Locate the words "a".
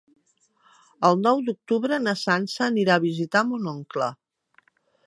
2.97-3.05